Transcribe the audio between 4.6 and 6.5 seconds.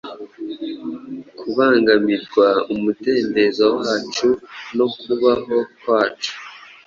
no kubaho kwacu